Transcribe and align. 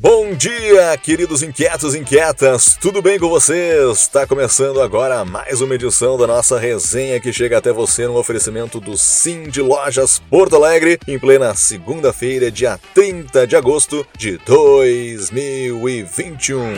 Bom 0.00 0.32
dia, 0.32 0.96
queridos 0.96 1.42
inquietos 1.42 1.92
e 1.92 1.98
inquietas, 1.98 2.78
tudo 2.80 3.02
bem 3.02 3.18
com 3.18 3.28
vocês? 3.28 3.98
Está 3.98 4.24
começando 4.28 4.80
agora 4.80 5.24
mais 5.24 5.60
uma 5.60 5.74
edição 5.74 6.16
da 6.16 6.24
nossa 6.24 6.56
resenha 6.56 7.18
que 7.18 7.32
chega 7.32 7.58
até 7.58 7.72
você 7.72 8.06
no 8.06 8.16
oferecimento 8.16 8.78
do 8.78 8.96
Sim 8.96 9.48
de 9.48 9.60
Lojas 9.60 10.20
Porto 10.30 10.54
Alegre, 10.54 11.00
em 11.08 11.18
plena 11.18 11.52
segunda-feira, 11.56 12.48
dia 12.48 12.78
30 12.94 13.44
de 13.44 13.56
agosto 13.56 14.06
de 14.16 14.38
2021. 14.46 16.76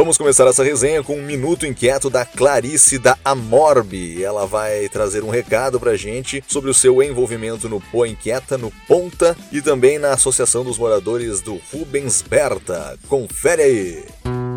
Vamos 0.00 0.16
começar 0.16 0.46
essa 0.46 0.64
resenha 0.64 1.02
com 1.02 1.14
um 1.14 1.22
minuto 1.22 1.66
inquieto 1.66 2.08
da 2.08 2.24
Clarice 2.24 2.98
da 2.98 3.18
Amorbe. 3.22 4.24
Ela 4.24 4.46
vai 4.46 4.88
trazer 4.88 5.22
um 5.22 5.28
recado 5.28 5.78
pra 5.78 5.94
gente 5.94 6.42
sobre 6.48 6.70
o 6.70 6.74
seu 6.74 7.02
envolvimento 7.02 7.68
no 7.68 7.82
Pô 7.82 8.06
Inquieta, 8.06 8.56
no 8.56 8.70
Ponta 8.88 9.36
e 9.52 9.60
também 9.60 9.98
na 9.98 10.14
Associação 10.14 10.64
dos 10.64 10.78
Moradores 10.78 11.42
do 11.42 11.60
Rubens 11.70 12.22
Berta. 12.22 12.98
Confere 13.08 13.62
aí! 13.62 14.49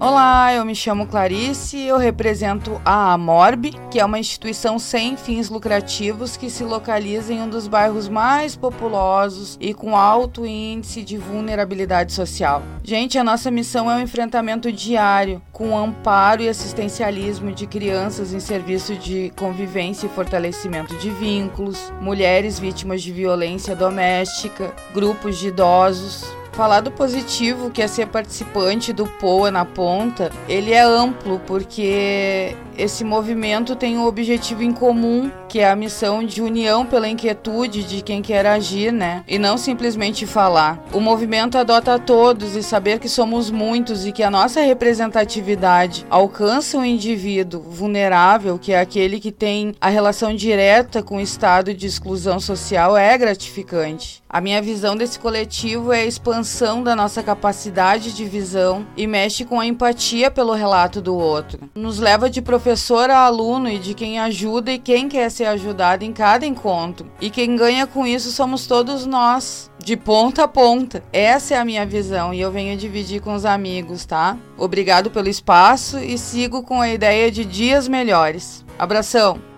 Olá, 0.00 0.54
eu 0.54 0.64
me 0.64 0.76
chamo 0.76 1.08
Clarice 1.08 1.76
e 1.76 1.88
eu 1.88 1.96
represento 1.96 2.80
a 2.84 3.14
Amorb, 3.14 3.72
que 3.90 3.98
é 3.98 4.04
uma 4.04 4.20
instituição 4.20 4.78
sem 4.78 5.16
fins 5.16 5.50
lucrativos 5.50 6.36
que 6.36 6.48
se 6.48 6.62
localiza 6.62 7.32
em 7.32 7.42
um 7.42 7.48
dos 7.48 7.66
bairros 7.66 8.08
mais 8.08 8.54
populosos 8.54 9.58
e 9.60 9.74
com 9.74 9.96
alto 9.96 10.46
índice 10.46 11.02
de 11.02 11.18
vulnerabilidade 11.18 12.12
social. 12.12 12.62
Gente, 12.84 13.18
a 13.18 13.24
nossa 13.24 13.50
missão 13.50 13.90
é 13.90 13.96
o 13.96 13.98
um 13.98 14.00
enfrentamento 14.00 14.70
diário 14.70 15.42
com 15.50 15.76
amparo 15.76 16.42
e 16.42 16.48
assistencialismo 16.48 17.50
de 17.50 17.66
crianças 17.66 18.32
em 18.32 18.38
serviço 18.38 18.94
de 18.94 19.32
convivência 19.36 20.06
e 20.06 20.10
fortalecimento 20.10 20.96
de 20.98 21.10
vínculos, 21.10 21.92
mulheres 22.00 22.56
vítimas 22.56 23.02
de 23.02 23.10
violência 23.10 23.74
doméstica, 23.74 24.72
grupos 24.94 25.38
de 25.38 25.48
idosos, 25.48 26.37
falar 26.58 26.80
do 26.80 26.90
positivo 26.90 27.70
que 27.70 27.80
é 27.80 27.86
ser 27.86 28.08
participante 28.08 28.92
do 28.92 29.06
POA 29.06 29.48
na 29.48 29.64
ponta, 29.64 30.32
ele 30.48 30.72
é 30.72 30.80
amplo 30.80 31.40
porque 31.46 32.56
esse 32.78 33.02
movimento 33.02 33.74
tem 33.74 33.98
um 33.98 34.06
objetivo 34.06 34.62
em 34.62 34.72
comum, 34.72 35.30
que 35.48 35.58
é 35.58 35.68
a 35.68 35.74
missão 35.74 36.24
de 36.24 36.40
união 36.40 36.86
pela 36.86 37.08
inquietude 37.08 37.82
de 37.82 38.02
quem 38.02 38.22
quer 38.22 38.46
agir, 38.46 38.92
né? 38.92 39.24
E 39.26 39.36
não 39.36 39.58
simplesmente 39.58 40.26
falar. 40.26 40.80
O 40.92 41.00
movimento 41.00 41.58
adota 41.58 41.98
todos 41.98 42.54
e 42.54 42.62
saber 42.62 43.00
que 43.00 43.08
somos 43.08 43.50
muitos 43.50 44.06
e 44.06 44.12
que 44.12 44.22
a 44.22 44.30
nossa 44.30 44.60
representatividade 44.60 46.06
alcança 46.08 46.78
um 46.78 46.84
indivíduo 46.84 47.60
vulnerável, 47.60 48.58
que 48.58 48.72
é 48.72 48.80
aquele 48.80 49.18
que 49.18 49.32
tem 49.32 49.74
a 49.80 49.88
relação 49.88 50.34
direta 50.34 51.02
com 51.02 51.16
o 51.16 51.20
estado 51.20 51.74
de 51.74 51.86
exclusão 51.86 52.38
social, 52.38 52.96
é 52.96 53.18
gratificante. 53.18 54.22
A 54.28 54.40
minha 54.40 54.62
visão 54.62 54.94
desse 54.94 55.18
coletivo 55.18 55.90
é 55.90 56.02
a 56.02 56.06
expansão 56.06 56.82
da 56.82 56.94
nossa 56.94 57.22
capacidade 57.22 58.12
de 58.12 58.24
visão 58.26 58.86
e 58.94 59.06
mexe 59.06 59.44
com 59.44 59.58
a 59.58 59.66
empatia 59.66 60.30
pelo 60.30 60.52
relato 60.52 61.00
do 61.00 61.16
outro. 61.16 61.70
Nos 61.74 61.98
leva 61.98 62.28
de 62.28 62.42
professor 62.42 62.67
professor 62.68 63.08
a 63.08 63.20
aluno 63.20 63.66
e 63.70 63.78
de 63.78 63.94
quem 63.94 64.18
ajuda 64.18 64.70
e 64.70 64.78
quem 64.78 65.08
quer 65.08 65.30
ser 65.30 65.46
ajudado 65.46 66.04
em 66.04 66.12
cada 66.12 66.44
encontro. 66.44 67.10
E 67.18 67.30
quem 67.30 67.56
ganha 67.56 67.86
com 67.86 68.06
isso 68.06 68.30
somos 68.30 68.66
todos 68.66 69.06
nós, 69.06 69.70
de 69.82 69.96
ponta 69.96 70.44
a 70.44 70.48
ponta. 70.48 71.02
Essa 71.10 71.54
é 71.54 71.56
a 71.56 71.64
minha 71.64 71.86
visão 71.86 72.34
e 72.34 72.40
eu 72.42 72.52
venho 72.52 72.76
dividir 72.76 73.22
com 73.22 73.32
os 73.32 73.46
amigos, 73.46 74.04
tá? 74.04 74.36
Obrigado 74.58 75.10
pelo 75.10 75.30
espaço 75.30 75.98
e 75.98 76.18
sigo 76.18 76.62
com 76.62 76.78
a 76.78 76.90
ideia 76.90 77.30
de 77.30 77.42
dias 77.42 77.88
melhores. 77.88 78.62
Abração! 78.78 79.57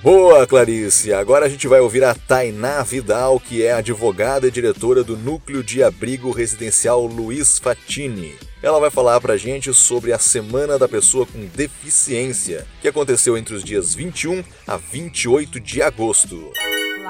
Boa, 0.00 0.46
Clarice! 0.46 1.12
Agora 1.12 1.46
a 1.46 1.48
gente 1.48 1.66
vai 1.66 1.80
ouvir 1.80 2.04
a 2.04 2.14
Tainá 2.14 2.84
Vidal, 2.84 3.40
que 3.40 3.64
é 3.64 3.72
advogada 3.72 4.46
e 4.46 4.50
diretora 4.50 5.02
do 5.02 5.16
Núcleo 5.16 5.60
de 5.60 5.82
Abrigo 5.82 6.30
Residencial 6.30 7.04
Luiz 7.04 7.58
Fatini. 7.58 8.36
Ela 8.62 8.78
vai 8.78 8.90
falar 8.90 9.20
pra 9.20 9.36
gente 9.36 9.74
sobre 9.74 10.12
a 10.12 10.18
Semana 10.18 10.78
da 10.78 10.88
Pessoa 10.88 11.26
com 11.26 11.46
Deficiência, 11.46 12.64
que 12.80 12.86
aconteceu 12.86 13.36
entre 13.36 13.56
os 13.56 13.64
dias 13.64 13.92
21 13.92 14.44
a 14.68 14.76
28 14.76 15.58
de 15.58 15.82
agosto. 15.82 16.52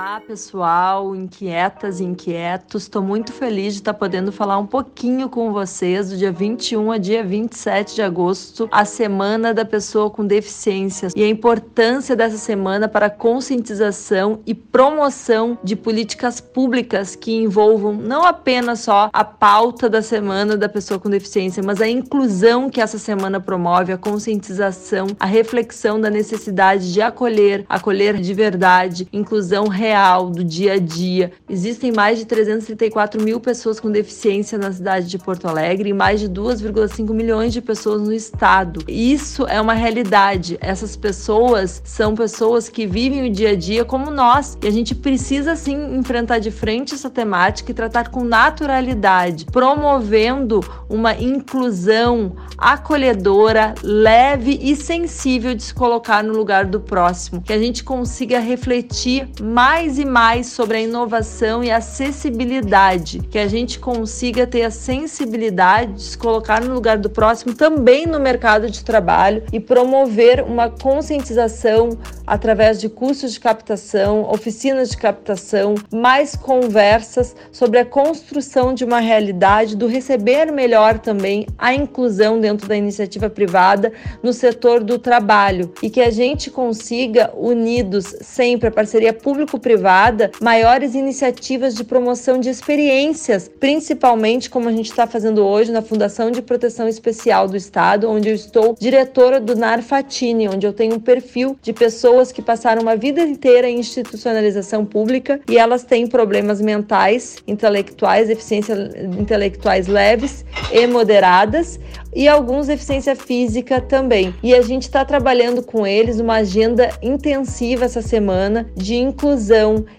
Olá, 0.01 0.23
pessoal, 0.25 1.17
inquietas 1.17 1.99
e 1.99 2.05
inquietos. 2.05 2.85
Estou 2.85 3.03
muito 3.03 3.33
feliz 3.33 3.75
de 3.75 3.81
estar 3.81 3.93
podendo 3.93 4.31
falar 4.31 4.57
um 4.57 4.65
pouquinho 4.65 5.29
com 5.29 5.53
vocês 5.53 6.11
do 6.11 6.17
dia 6.17 6.31
21 6.31 6.93
a 6.93 6.99
dia 6.99 7.25
27 7.25 7.97
de 7.97 8.03
agosto, 8.03 8.69
a 8.71 8.85
Semana 8.85 9.53
da 9.53 9.65
Pessoa 9.65 10.09
com 10.09 10.25
Deficiências, 10.25 11.13
e 11.17 11.25
a 11.25 11.29
importância 11.29 12.15
dessa 12.15 12.39
semana 12.39 12.87
para 12.87 13.07
a 13.07 13.11
conscientização 13.11 14.39
e 14.47 14.55
promoção 14.55 15.59
de 15.65 15.75
políticas 15.75 16.41
públicas 16.41 17.17
que 17.17 17.35
envolvam 17.35 17.93
não 17.93 18.25
apenas 18.25 18.79
só 18.79 19.11
a 19.13 19.25
pauta 19.25 19.91
da 19.91 20.01
Semana 20.01 20.57
da 20.57 20.69
Pessoa 20.69 21.01
com 21.01 21.11
Deficiência, 21.11 21.61
mas 21.61 21.81
a 21.81 21.89
inclusão 21.89 22.71
que 22.71 22.81
essa 22.81 22.99
semana 22.99 23.41
promove, 23.41 23.93
a 23.93 23.99
conscientização, 23.99 25.09
a 25.19 25.27
reflexão 25.27 26.01
da 26.01 26.09
necessidade 26.09 26.93
de 26.93 27.03
acolher, 27.03 27.67
acolher 27.69 28.17
de 28.17 28.33
verdade, 28.33 29.09
inclusão 29.13 29.67
real 29.67 29.88
real, 29.89 30.29
do 30.29 30.45
dia 30.45 30.75
a 30.75 30.79
dia. 30.79 31.33
Existem 31.49 31.91
mais 31.91 32.19
de 32.19 32.27
334 32.27 33.23
mil 33.23 33.41
pessoas 33.41 33.81
com 33.81 33.91
deficiência 33.91 34.59
na 34.59 34.71
cidade 34.71 35.09
de 35.09 35.19
Porto 35.19 35.49
Alegre 35.49 35.91
e 35.91 35.93
mais 35.95 36.21
de 36.21 36.29
2,5 36.29 37.11
milhões 37.15 37.55
de 37.55 37.63
pessoas 37.63 38.03
no 38.03 38.13
estado. 38.13 38.85
Isso 38.87 39.47
é 39.47 39.59
uma 39.61 39.73
realidade. 39.73 40.59
Essas 40.61 40.95
pessoas 40.95 41.81
são 41.85 42.15
pessoas 42.15 42.69
que 42.69 42.87
vivem 42.87 43.29
o 43.29 43.33
dia 43.33 43.51
a 43.51 43.57
dia 43.57 43.85
como 43.85 44.11
nós 44.11 44.59
e 44.63 44.67
a 44.67 44.71
gente 44.71 44.95
precisa 44.95 45.57
sim 45.57 45.97
enfrentar 45.97 46.39
de 46.39 46.51
frente 46.51 46.95
essa 46.95 47.09
temática 47.09 47.71
e 47.71 47.75
tratar 47.75 48.11
com 48.11 48.23
naturalidade, 48.25 49.47
promovendo 49.47 50.61
uma 50.89 51.15
inclusão 51.15 52.37
acolhedora, 52.59 53.75
leve 53.83 54.59
e 54.61 54.77
sensível 54.77 55.55
de 55.55 55.63
se 55.63 55.75
colocar 55.75 56.23
no 56.23 56.35
lugar 56.35 56.67
do 56.67 56.81
próximo, 56.81 57.41
que 57.41 57.53
a 57.53 57.59
gente 57.59 57.83
consiga 57.83 58.39
refletir 58.39 59.29
mais 59.41 59.78
mais 59.79 59.97
e 59.97 60.05
mais 60.05 60.47
sobre 60.49 60.79
a 60.79 60.81
inovação 60.81 61.63
e 61.63 61.71
acessibilidade, 61.71 63.21
que 63.21 63.39
a 63.39 63.47
gente 63.47 63.79
consiga 63.79 64.45
ter 64.45 64.65
a 64.65 64.73
sensibilidade 64.73 65.93
de 65.93 66.03
se 66.03 66.19
colocar 66.19 66.61
no 66.61 66.75
lugar 66.75 66.99
do 66.99 67.09
próximo 67.09 67.55
também 67.55 68.05
no 68.05 68.19
mercado 68.19 68.69
de 68.69 68.85
trabalho 68.85 69.45
e 69.53 69.61
promover 69.61 70.43
uma 70.43 70.69
conscientização 70.69 71.97
através 72.27 72.79
de 72.81 72.89
cursos 72.89 73.33
de 73.33 73.41
captação, 73.41 74.29
oficinas 74.31 74.91
de 74.91 74.97
captação, 74.97 75.77
mais 75.93 76.37
conversas 76.37 77.35
sobre 77.51 77.79
a 77.79 77.85
construção 77.85 78.75
de 78.75 78.85
uma 78.85 78.99
realidade 78.99 79.77
do 79.77 79.87
receber 79.87 80.53
melhor 80.53 80.99
também 80.99 81.47
a 81.57 81.73
inclusão 81.73 82.39
dentro 82.39 82.69
da 82.69 82.77
iniciativa 82.77 83.31
privada 83.31 83.93
no 84.23 84.33
setor 84.33 84.83
do 84.83 84.99
trabalho 84.99 85.73
e 85.83 85.89
que 85.89 86.01
a 86.01 86.11
gente 86.11 86.51
consiga 86.51 87.33
unidos 87.35 88.17
sempre 88.21 88.69
a 88.69 88.73
parceria 88.73 89.13
público 89.13 89.58
público-privada 89.59 90.31
maiores 90.41 90.95
iniciativas 90.95 91.75
de 91.75 91.85
promoção 91.85 92.41
de 92.41 92.49
experiências, 92.49 93.51
principalmente 93.61 94.49
como 94.49 94.69
a 94.69 94.73
gente 94.73 94.91
está 94.91 95.07
fazendo 95.07 95.45
hoje 95.45 95.73
na 95.73 95.83
Fundação 95.83 96.31
de 96.31 96.41
Proteção 96.41 96.89
Especial 96.89 97.49
do 97.49 97.57
Estado, 97.57 98.09
onde 98.09 98.29
eu 98.29 98.35
estou 98.35 98.77
diretora 98.79 99.41
do 99.41 99.55
NAR 99.55 99.83
Fatini, 99.83 100.49
onde 100.49 100.67
eu 100.67 100.73
tenho 100.73 100.95
um 100.95 101.01
perfil 101.01 101.59
de 101.61 101.73
pessoas 101.73 102.33
que 102.33 102.41
passaram 102.41 102.83
uma 102.83 102.97
vida 102.97 103.21
inteira 103.23 103.69
em 103.69 103.79
institucionalização 103.79 104.85
pública 104.85 105.41
e 105.49 105.59
elas 105.59 105.85
têm 105.85 106.07
problemas 106.07 106.61
mentais, 106.61 107.37
intelectuais, 107.47 108.29
deficiências 108.29 108.95
intelectuais 109.19 109.87
leves 109.87 110.45
e 110.73 110.87
moderadas 110.87 111.79
e 112.15 112.27
alguns 112.27 112.67
deficiência 112.67 113.15
física 113.15 113.81
também. 113.81 114.35
E 114.43 114.55
a 114.55 114.63
gente 114.63 114.83
está 114.83 115.05
trabalhando 115.05 115.63
com 115.63 115.87
eles 115.87 116.21
uma 116.21 116.37
agenda 116.37 116.91
intensiva 117.03 117.85
essa 117.85 118.03
semana 118.03 118.69
de 118.75 118.97
inclusão 118.97 119.48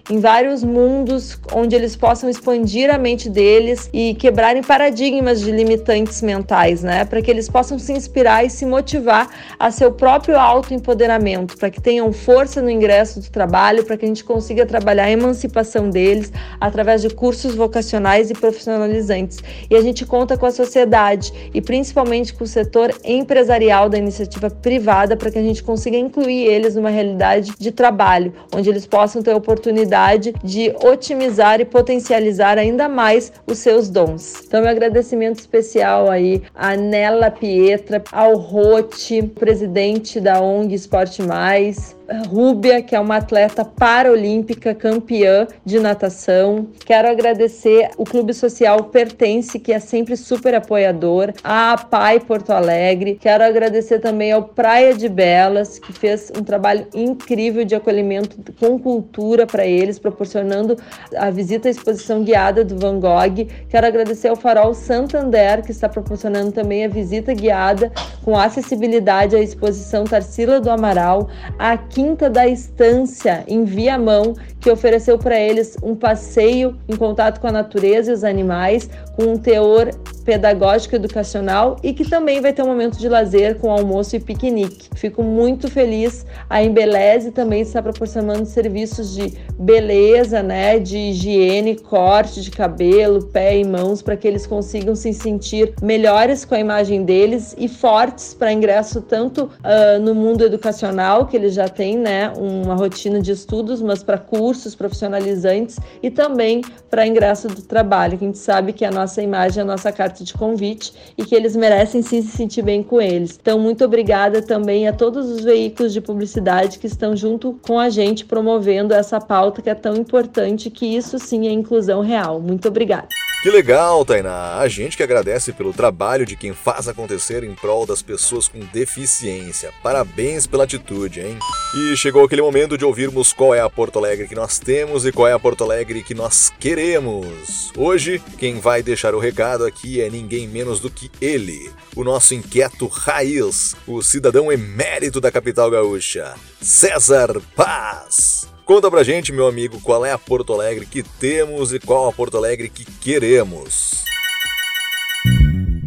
em 0.10 0.20
vários 0.20 0.64
mundos 0.64 1.40
onde 1.54 1.76
eles 1.76 1.96
possam 1.96 2.30
expandir 2.30 2.94
a 2.94 2.98
mente 2.98 3.30
deles 3.30 3.90
e 3.94 4.14
quebrarem 4.16 4.64
paradigmas 4.64 5.42
de 5.42 5.52
limitantes 5.52 6.22
mentais, 6.22 6.84
né? 6.84 7.06
Para 7.06 7.22
que 7.22 7.30
eles 7.30 7.50
possam 7.50 7.78
se 7.80 7.94
inspirar 7.94 8.46
e 8.46 8.50
se 8.50 8.66
motivar 8.66 9.30
a 9.58 9.72
seu 9.72 9.92
próprio 9.92 10.38
autoempoderamento, 10.38 11.58
para 11.58 11.70
que 11.70 11.82
tenham 11.82 12.12
força 12.12 12.62
no 12.62 12.70
ingresso 12.70 13.20
do 13.20 13.30
trabalho, 13.30 13.84
para 13.84 13.98
que 13.98 14.06
a 14.06 14.08
gente 14.08 14.24
consiga 14.24 14.66
trabalhar 14.66 15.06
a 15.06 15.12
emancipação 15.12 15.90
deles 15.90 16.32
através 16.60 17.02
de 17.02 17.10
cursos 17.10 17.56
vocacionais 17.56 18.30
e 18.30 18.34
profissionalizantes. 18.34 19.40
E 19.70 19.76
a 19.76 19.82
gente 19.82 20.06
conta 20.06 20.38
com 20.38 20.46
a 20.46 20.52
sociedade 20.52 21.34
e 21.54 21.62
principalmente 21.62 22.34
com 22.34 22.44
o 22.44 22.48
setor 22.48 22.94
empresarial 23.04 23.90
da 23.90 23.98
iniciativa 23.98 24.50
privada 24.50 25.16
para 25.16 25.32
que 25.32 25.40
a 25.40 25.44
gente 25.44 25.64
consiga 25.64 25.98
incluir 25.98 26.46
eles 26.46 26.76
numa 26.76 26.90
realidade 26.90 27.54
de 27.58 27.72
trabalho, 27.72 28.34
onde 28.54 28.70
eles 28.70 28.86
possam 28.86 29.22
ter 29.22 29.34
oportunidade 29.40 30.34
de 30.44 30.74
otimizar 30.84 31.60
e 31.60 31.66
potencializar 31.66 32.58
ainda 32.58 32.88
mais 32.88 33.32
os 33.48 33.58
seus 33.58 33.90
dons. 33.90 34.44
Então, 34.46 34.62
meu 34.62 34.70
agradecimento 34.70 35.40
especial 35.40 36.10
aí 36.10 36.44
a 36.54 36.76
Nela 36.76 37.32
Pietra, 37.32 38.04
ao 38.12 38.36
Rote, 38.36 39.24
presidente 39.24 40.20
da 40.20 40.42
ONG 40.42 40.76
Esporte 40.76 41.24
Mais, 41.24 41.96
Rúbia, 42.28 42.82
que 42.82 42.96
é 42.96 43.00
uma 43.00 43.18
atleta 43.18 43.64
paralímpica 43.64 44.74
campeã 44.74 45.48
de 45.64 45.80
natação. 45.80 46.68
Quero 46.86 47.08
agradecer 47.08 47.90
o 47.98 48.04
Clube 48.04 48.34
Social 48.34 48.86
Pertence, 48.86 49.60
que 49.60 49.72
é 49.72 49.80
sempre 49.80 50.18
super 50.18 50.56
apoiador, 50.56 51.34
a 51.44 51.78
Pai 51.78 52.20
Porto 52.20 52.52
Alegre. 52.52 53.18
Quero 53.20 53.44
agradecer 53.44 54.00
também 54.00 54.32
ao 54.32 54.44
Praia 54.44 54.94
de 54.94 55.08
Belas, 55.08 55.78
que 55.78 55.94
fez 55.94 56.32
um 56.38 56.44
trabalho 56.44 56.88
incrível 56.94 57.64
de 57.64 57.76
acolhimento 57.76 58.38
com 58.60 58.80
cultura 58.80 59.46
para 59.46 59.66
eles, 59.66 60.00
proporcionando 60.00 60.76
a 61.16 61.30
visita 61.30 61.68
à 61.68 61.72
exposição 61.72 62.24
guiada 62.24 62.64
do 62.64 62.78
Van 62.78 63.00
Gogh. 63.00 63.48
Quero 63.70 63.86
agradecer 63.86 64.30
ao 64.30 64.36
Farol 64.36 64.74
Santander, 64.74 65.62
que 65.64 65.72
está 65.72 65.88
proporcionando 65.88 66.52
também 66.52 66.86
a 66.86 66.88
visita 66.88 67.34
guiada 67.34 67.92
com 68.24 68.38
acessibilidade 68.38 69.36
à 69.36 69.42
exposição 69.42 70.04
Tarsila 70.04 70.60
do 70.60 70.70
Amaral. 70.70 71.30
Aqui 71.58 71.99
Quinta 72.00 72.30
da 72.30 72.48
Estância, 72.48 73.44
em 73.46 73.66
Viamão, 73.66 74.34
que 74.62 74.72
ofereceu 74.72 75.18
para 75.18 75.38
eles 75.38 75.76
um 75.84 75.94
passeio 75.94 76.80
em 76.88 76.96
contato 76.96 77.42
com 77.42 77.48
a 77.48 77.52
natureza 77.52 78.12
e 78.12 78.14
os 78.14 78.24
animais, 78.24 78.90
com 79.18 79.34
um 79.34 79.38
teor 79.38 79.90
pedagógico 80.30 80.96
educacional 80.96 81.78
e 81.82 81.92
que 81.92 82.08
também 82.08 82.40
vai 82.40 82.54
ter 82.54 82.62
um 82.62 82.68
momento 82.68 83.00
de 83.00 83.10
lazer 83.10 83.58
com 83.58 83.72
almoço 83.72 84.16
e 84.16 84.20
piquenique. 84.20 84.88
Fico 84.94 85.24
muito 85.24 85.68
feliz. 85.72 86.24
A 86.48 86.64
Embeleze 86.64 87.32
também 87.32 87.62
está 87.62 87.82
proporcionando 87.82 88.46
serviços 88.46 89.16
de 89.16 89.34
beleza, 89.58 90.44
né, 90.44 90.78
de 90.78 90.98
higiene, 90.98 91.76
corte 91.76 92.44
de 92.44 92.52
cabelo, 92.52 93.26
pé 93.26 93.58
e 93.58 93.66
mãos 93.66 94.04
para 94.04 94.16
que 94.16 94.28
eles 94.28 94.46
consigam 94.46 94.96
se 94.96 95.12
sentir 95.14 95.74
melhores 95.82 96.46
com 96.46 96.54
a 96.54 96.60
imagem 96.60 97.04
deles 97.04 97.56
e 97.58 97.68
fortes 97.68 98.36
para 98.36 98.54
ingresso 98.54 99.02
tanto 99.02 99.46
uh, 99.46 100.00
no 100.00 100.14
mundo 100.14 100.46
educacional 100.46 101.26
que 101.26 101.36
eles 101.36 101.56
já 101.56 101.68
têm, 101.68 101.98
né, 101.98 102.32
uma 102.38 102.76
rotina 102.76 103.20
de 103.20 103.32
estudos, 103.32 103.82
mas 103.82 104.04
para 104.04 104.20
cursos 104.20 104.76
profissionalizantes 104.76 105.80
e 106.04 106.12
também 106.12 106.62
para 106.88 107.08
ingresso 107.08 107.48
do 107.48 107.64
trabalho. 107.64 108.14
A 108.14 108.26
gente 108.26 108.38
sabe 108.38 108.74
que 108.74 108.86
a 108.86 108.92
nossa 108.92 109.24
imagem 109.24 109.64
a 109.64 109.66
nossa 109.66 109.92
carta 109.92 110.19
de 110.24 110.34
convite 110.34 110.94
e 111.18 111.24
que 111.24 111.36
eles 111.36 111.56
merecem 111.56 112.02
sim 112.02 112.22
se 112.22 112.36
sentir 112.36 112.62
bem 112.62 112.84
com 112.84 113.02
eles. 113.02 113.38
Então, 113.42 113.60
muito 113.60 113.84
obrigada 113.84 114.42
também 114.42 114.88
a 114.88 114.94
todos 114.94 115.30
os 115.30 115.44
veículos 115.44 115.94
de 115.94 116.02
publicidade 116.02 116.80
que 116.80 116.88
estão 116.88 117.16
junto 117.16 117.60
com 117.62 117.80
a 117.80 117.90
gente 117.90 118.26
promovendo 118.26 118.94
essa 118.94 119.20
pauta 119.20 119.62
que 119.62 119.70
é 119.70 119.76
tão 119.76 119.96
importante, 119.96 120.70
que 120.70 120.86
isso 120.86 121.20
sim 121.20 121.48
é 121.48 121.52
inclusão 121.52 122.02
real. 122.02 122.40
Muito 122.40 122.68
obrigada. 122.68 123.08
Que 123.42 123.50
legal, 123.50 124.04
Tainá! 124.04 124.58
A 124.58 124.68
gente 124.68 124.98
que 124.98 125.04
agradece 125.04 125.54
pelo 125.54 125.72
trabalho 125.72 126.26
de 126.26 126.36
quem 126.36 126.54
faz 126.54 126.90
acontecer 126.90 127.42
em 127.42 127.56
prol 127.56 127.86
das 127.86 128.02
pessoas 128.02 128.50
com 128.50 128.60
deficiência. 128.60 129.74
Parabéns 129.82 130.46
pela 130.46 130.66
atitude, 130.66 131.22
hein? 131.22 131.40
E 131.74 131.96
chegou 131.96 132.26
aquele 132.26 132.42
momento 132.42 132.78
de 132.78 132.84
ouvirmos 132.84 133.32
qual 133.32 133.56
é 133.56 133.62
a 133.62 133.70
Porto 133.70 133.98
Alegre 133.98 134.28
que 134.28 134.36
nós 134.36 134.60
temos 134.60 135.06
e 135.06 135.14
qual 135.14 135.26
é 135.26 135.32
a 135.32 135.40
Porto 135.40 135.64
Alegre 135.64 136.04
que 136.04 136.14
nós 136.14 136.52
queremos. 136.60 137.72
Hoje, 137.78 138.22
quem 138.38 138.60
vai 138.60 138.84
deixar 138.84 139.16
o 139.16 139.20
recado 139.20 139.66
aqui 139.66 140.02
é 140.02 140.10
ninguém 140.10 140.46
menos 140.46 140.82
do 140.82 140.90
que 140.90 141.10
ele, 141.22 141.72
o 141.96 142.04
nosso 142.04 142.34
inquieto 142.34 142.88
raiz, 142.88 143.74
o 143.88 144.02
cidadão 144.02 144.52
emérito 144.52 145.22
da 145.22 145.32
capital 145.32 145.72
gaúcha, 145.72 146.36
César 146.60 147.42
Paz. 147.56 148.49
Conta 148.70 148.92
pra 148.92 149.02
gente, 149.02 149.32
meu 149.32 149.48
amigo, 149.48 149.82
qual 149.82 150.06
é 150.06 150.12
a 150.12 150.18
Porto 150.20 150.54
Alegre 150.54 150.86
que 150.86 151.02
temos 151.02 151.74
e 151.74 151.80
qual 151.80 152.08
a 152.08 152.14
Porto 152.14 152.38
Alegre 152.38 152.70
que 152.70 152.86
queremos. 152.86 154.06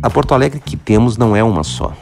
A 0.02 0.10
Porto 0.10 0.34
Alegre 0.34 0.58
que 0.58 0.76
temos 0.76 1.16
não 1.16 1.36
é 1.36 1.44
uma 1.44 1.62
só, 1.62 1.96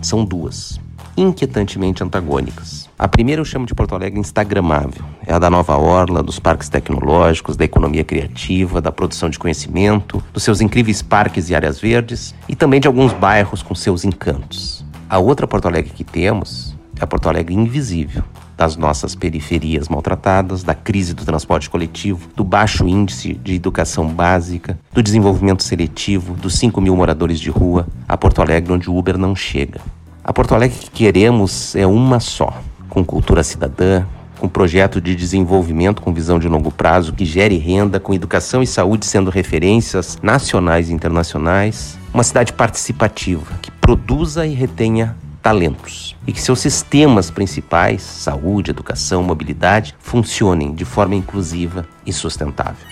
são 0.00 0.24
duas, 0.24 0.78
inquietantemente 1.16 2.04
antagônicas. 2.04 2.88
A 2.96 3.08
primeira 3.08 3.40
eu 3.40 3.44
chamo 3.44 3.66
de 3.66 3.74
Porto 3.74 3.92
Alegre 3.92 4.20
Instagramável. 4.20 5.04
É 5.26 5.32
a 5.32 5.38
da 5.40 5.50
nova 5.50 5.76
orla, 5.76 6.22
dos 6.22 6.38
parques 6.38 6.68
tecnológicos, 6.68 7.56
da 7.56 7.64
economia 7.64 8.04
criativa, 8.04 8.80
da 8.80 8.92
produção 8.92 9.30
de 9.30 9.36
conhecimento, 9.36 10.22
dos 10.32 10.44
seus 10.44 10.60
incríveis 10.60 11.02
parques 11.02 11.50
e 11.50 11.56
áreas 11.56 11.80
verdes 11.80 12.36
e 12.48 12.54
também 12.54 12.78
de 12.78 12.86
alguns 12.86 13.12
bairros 13.12 13.64
com 13.64 13.74
seus 13.74 14.04
encantos. 14.04 14.84
A 15.08 15.18
outra 15.18 15.48
Porto 15.48 15.66
Alegre 15.66 15.90
que 15.90 16.04
temos 16.04 16.72
é 17.00 17.02
a 17.02 17.06
Porto 17.08 17.28
Alegre 17.28 17.52
invisível, 17.52 18.22
das 18.60 18.76
nossas 18.76 19.14
periferias 19.14 19.88
maltratadas, 19.88 20.62
da 20.62 20.74
crise 20.74 21.14
do 21.14 21.24
transporte 21.24 21.70
coletivo, 21.70 22.28
do 22.36 22.44
baixo 22.44 22.86
índice 22.86 23.32
de 23.32 23.54
educação 23.54 24.06
básica, 24.06 24.78
do 24.92 25.02
desenvolvimento 25.02 25.62
seletivo, 25.62 26.34
dos 26.34 26.56
5 26.58 26.78
mil 26.78 26.94
moradores 26.94 27.40
de 27.40 27.48
rua, 27.48 27.88
a 28.06 28.18
Porto 28.18 28.42
Alegre 28.42 28.74
onde 28.74 28.90
o 28.90 28.94
Uber 28.94 29.16
não 29.16 29.34
chega. 29.34 29.80
A 30.22 30.30
Porto 30.30 30.54
Alegre 30.54 30.76
que 30.76 30.90
queremos 30.90 31.74
é 31.74 31.86
uma 31.86 32.20
só, 32.20 32.52
com 32.90 33.02
cultura 33.02 33.42
cidadã, 33.42 34.04
com 34.38 34.46
projeto 34.46 35.00
de 35.00 35.16
desenvolvimento 35.16 36.02
com 36.02 36.12
visão 36.12 36.38
de 36.38 36.46
longo 36.46 36.70
prazo 36.70 37.14
que 37.14 37.24
gere 37.24 37.56
renda, 37.56 37.98
com 37.98 38.12
educação 38.12 38.62
e 38.62 38.66
saúde 38.66 39.06
sendo 39.06 39.30
referências 39.30 40.18
nacionais 40.22 40.90
e 40.90 40.92
internacionais, 40.92 41.98
uma 42.12 42.22
cidade 42.22 42.52
participativa 42.52 43.54
que 43.62 43.70
produza 43.70 44.46
e 44.46 44.52
retenha 44.52 45.16
talentos 45.42 46.16
e 46.26 46.32
que 46.32 46.40
seus 46.40 46.60
sistemas 46.60 47.30
principais, 47.30 48.02
saúde, 48.02 48.70
educação, 48.70 49.22
mobilidade, 49.22 49.96
funcionem 49.98 50.74
de 50.74 50.84
forma 50.84 51.14
inclusiva 51.14 51.86
e 52.04 52.12
sustentável. 52.12 52.86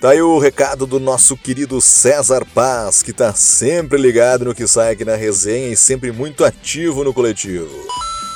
Tá 0.00 0.10
aí 0.10 0.20
o 0.20 0.38
recado 0.38 0.84
do 0.84 0.98
nosso 0.98 1.36
querido 1.36 1.80
César 1.80 2.44
Paz, 2.52 3.02
que 3.02 3.12
tá 3.12 3.32
sempre 3.34 3.96
ligado 3.96 4.46
no 4.46 4.54
que 4.54 4.66
sai 4.66 4.92
aqui 4.92 5.04
na 5.04 5.14
resenha 5.14 5.68
e 5.68 5.76
sempre 5.76 6.10
muito 6.10 6.44
ativo 6.44 7.04
no 7.04 7.14
coletivo. 7.14 7.70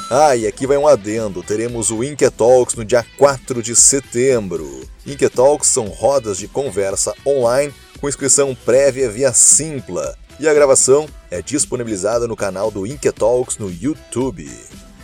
Ah, 0.09 0.37
e 0.37 0.47
aqui 0.47 0.65
vai 0.65 0.77
um 0.77 0.87
adendo: 0.87 1.43
teremos 1.43 1.91
o 1.91 2.05
Inquietalks 2.05 2.77
no 2.77 2.85
dia 2.85 3.05
4 3.19 3.61
de 3.61 3.75
setembro. 3.75 4.89
Inquietalks 5.05 5.69
são 5.69 5.87
rodas 5.87 6.39
de 6.39 6.47
conversa 6.47 7.13
online 7.27 7.75
com 8.01 8.09
inscrição 8.09 8.55
prévia 8.55 9.11
via 9.11 9.33
Simpla 9.33 10.17
e 10.39 10.49
a 10.49 10.55
gravação 10.55 11.09
é 11.31 11.43
disponibilizada 11.43 12.27
no 12.27 12.37
canal 12.37 12.71
do 12.71 12.87
Inquietalks 12.87 13.59
no 13.59 13.71
YouTube. 13.71 14.51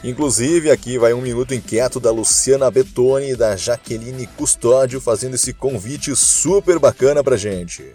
Inclusive, 0.05 0.71
aqui 0.71 0.99
vai 0.99 1.13
um 1.13 1.21
minuto 1.21 1.55
inquieto 1.55 2.01
da 2.01 2.11
Luciana 2.11 2.71
Betoni 2.71 3.31
e 3.31 3.37
da 3.37 3.55
Jaqueline 3.55 4.27
Custódio 4.27 5.01
fazendo 5.01 5.35
esse 5.35 5.53
convite 5.53 6.15
super 6.17 6.79
bacana 6.81 7.23
pra 7.23 7.37
gente. 7.37 7.95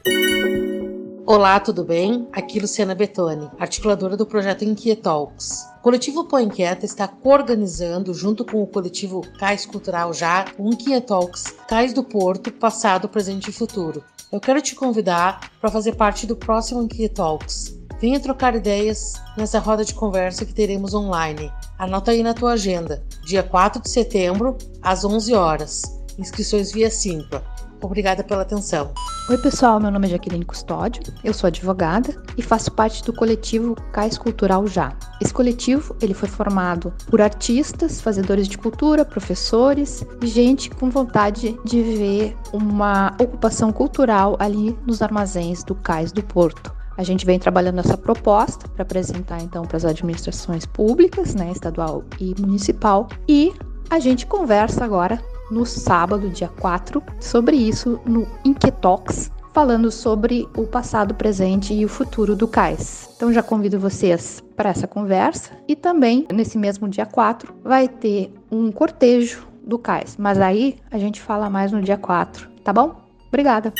Olá, 1.26 1.60
tudo 1.60 1.84
bem? 1.84 2.26
Aqui 2.32 2.58
Luciana 2.58 2.96
Betoni, 2.96 3.52
articuladora 3.60 4.16
do 4.16 4.26
projeto 4.26 4.64
Inquietalks. 4.64 5.66
O 5.80 5.82
coletivo 5.82 6.24
Põe 6.24 6.46
Inquieta 6.46 6.86
está 6.86 7.06
coorganizando, 7.06 8.14
junto 8.14 8.46
com 8.46 8.64
o 8.64 8.68
coletivo 8.68 9.22
Cais 9.38 9.66
Cultural 9.66 10.14
Já, 10.14 10.46
o 10.58 10.72
Inquietalks 10.72 11.44
Cais 11.68 11.92
do 11.92 12.02
Porto, 12.02 12.50
passado, 12.54 13.10
presente 13.10 13.50
e 13.50 13.54
futuro. 13.54 14.02
Eu 14.32 14.40
quero 14.40 14.62
te 14.62 14.74
convidar 14.74 15.52
para 15.60 15.70
fazer 15.70 15.96
parte 15.96 16.26
do 16.26 16.38
próximo 16.38 16.82
Inquietalks. 16.82 17.77
Venha 18.00 18.20
trocar 18.20 18.56
ideias 18.56 19.14
nessa 19.36 19.58
roda 19.58 19.84
de 19.84 19.96
conversa 19.96 20.46
que 20.46 20.54
teremos 20.54 20.94
online. 20.94 21.52
Anota 21.80 22.12
aí 22.12 22.22
na 22.22 22.34
tua 22.34 22.54
agenda, 22.54 23.04
dia 23.26 23.42
4 23.42 23.82
de 23.82 23.90
setembro, 23.90 24.56
às 24.84 25.04
11 25.04 25.34
horas. 25.34 25.82
Inscrições 26.18 26.72
via 26.72 26.92
Simpla. 26.92 27.44
Obrigada 27.82 28.24
pela 28.24 28.44
atenção. 28.44 28.92
Oi, 29.30 29.38
pessoal. 29.40 29.80
Meu 29.80 29.90
nome 29.90 30.08
é 30.08 30.12
Jaqueline 30.12 30.46
Custódio. 30.46 31.02
Eu 31.24 31.34
sou 31.34 31.48
advogada 31.48 32.16
e 32.38 32.42
faço 32.44 32.72
parte 32.72 33.04
do 33.04 33.12
coletivo 33.12 33.76
Cais 33.92 34.18
Cultural 34.18 34.68
Já. 34.68 34.96
Esse 35.20 35.34
coletivo 35.34 35.96
ele 36.00 36.14
foi 36.14 36.30
formado 36.30 36.94
por 37.10 37.20
artistas, 37.20 38.00
fazedores 38.00 38.48
de 38.48 38.58
cultura, 38.60 39.04
professores 39.04 40.06
e 40.22 40.28
gente 40.28 40.70
com 40.70 40.90
vontade 40.90 41.60
de 41.66 41.82
ver 41.82 42.38
uma 42.54 43.16
ocupação 43.20 43.74
cultural 43.74 44.36
ali 44.40 44.78
nos 44.86 45.02
armazéns 45.02 45.64
do 45.64 45.74
Cais 45.76 46.12
do 46.12 46.24
Porto. 46.24 46.77
A 46.98 47.04
gente 47.04 47.26
vem 47.26 47.38
trabalhando 47.38 47.80
essa 47.80 47.96
proposta 47.96 48.68
para 48.70 48.82
apresentar 48.82 49.42
então 49.42 49.64
para 49.64 49.78
as 49.78 49.86
administrações 49.86 50.66
públicas, 50.66 51.36
né, 51.36 51.52
estadual 51.52 52.04
e 52.20 52.34
municipal, 52.40 53.08
e 53.28 53.54
a 53.90 54.00
gente 54.00 54.26
conversa 54.26 54.84
agora 54.84 55.22
no 55.52 55.66
sábado, 55.66 56.30
dia 56.30 56.50
4, 56.60 57.02
sobre 57.22 57.56
isso 57.56 58.00
no 58.06 58.28
Inquetox, 58.44 59.32
falando 59.54 59.90
sobre 59.92 60.48
o 60.56 60.64
passado, 60.64 61.16
presente 61.16 61.74
e 61.74 61.86
o 61.86 61.90
futuro 61.90 62.36
do 62.36 62.48
CAIS. 62.48 63.10
Então 63.16 63.32
já 63.32 63.42
convido 63.42 63.80
vocês 63.80 64.44
para 64.56 64.70
essa 64.70 64.88
conversa 64.88 65.52
e 65.68 65.76
também 65.76 66.28
nesse 66.32 66.58
mesmo 66.58 66.90
dia 66.90 67.06
4 67.06 67.54
vai 67.64 67.88
ter 67.88 68.34
um 68.52 68.72
cortejo 68.72 69.48
do 69.64 69.80
CAIS, 69.80 70.16
mas 70.18 70.40
aí 70.40 70.78
a 70.92 70.98
gente 70.98 71.22
fala 71.22 71.50
mais 71.50 71.72
no 71.72 71.82
dia 71.82 71.98
4, 71.98 72.50
tá 72.64 72.74
bom? 72.74 72.96
Obrigada. 73.28 73.74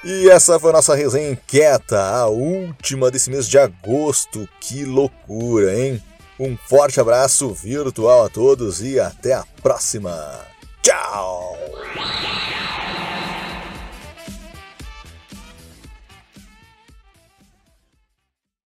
E 0.03 0.31
essa 0.31 0.59
foi 0.59 0.71
a 0.71 0.75
nossa 0.75 0.95
resenha 0.95 1.31
inquieta, 1.31 2.01
a 2.01 2.27
última 2.27 3.11
desse 3.11 3.31
mês 3.31 3.47
de 3.47 3.59
agosto. 3.59 4.49
Que 4.59 4.85
loucura, 4.85 5.79
hein? 5.79 6.03
Um 6.39 6.57
forte 6.57 6.99
abraço 6.99 7.53
virtual 7.53 8.25
a 8.25 8.29
todos 8.31 8.81
e 8.81 8.99
até 8.99 9.35
a 9.35 9.45
próxima. 9.63 10.41
Tchau! 10.83 11.59